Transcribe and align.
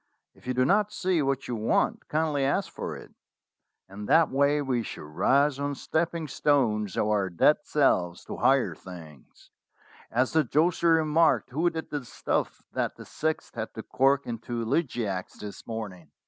'If 0.33 0.47
you 0.47 0.55
do 0.55 0.65
not 0.65 0.91
see 0.91 1.21
what 1.21 1.47
you 1.47 1.55
want, 1.55 2.07
kindly 2.07 2.43
ask 2.43 2.73
for 2.73 2.95
it/ 2.97 3.13
In 3.87 4.05
that 4.07 4.31
way 4.31 4.59
we 4.59 4.81
shall 4.81 5.03
rise 5.03 5.59
on 5.59 5.75
stepping 5.75 6.27
stones 6.27 6.97
of 6.97 7.05
our 7.05 7.29
dead 7.29 7.57
selves 7.61 8.25
to 8.25 8.37
higher 8.37 8.73
things, 8.73 9.51
as 10.09 10.33
the 10.33 10.43
josser 10.43 10.93
remarked 10.93 11.51
who 11.51 11.69
did 11.69 11.91
the 11.91 12.03
stuff 12.03 12.63
that 12.73 12.95
the 12.95 13.05
sixth 13.05 13.53
had 13.53 13.75
to 13.75 13.83
cork 13.83 14.25
into 14.25 14.63
Elegiacs 14.63 15.37
this 15.37 15.67
morning." 15.67 16.09